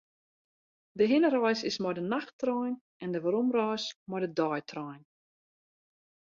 [0.97, 5.03] De hinnereis is mei de nachttrein en de weromreis mei de deitrein.